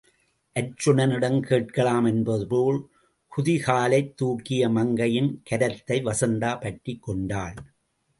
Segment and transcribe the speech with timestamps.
[0.59, 2.89] அர்ச்சுனனிடம் கேட்கலாம் என்பதுபோல்
[3.31, 7.53] குதிகாலைத் தூக்கிய மங்கையின் கரத்தை வசந்தா பற்றிக் கொண்டாள்.